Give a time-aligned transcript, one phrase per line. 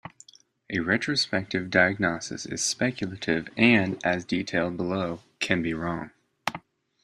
[0.71, 6.09] A retrospective diagnosis is speculative and, as detailed below, can be wrong.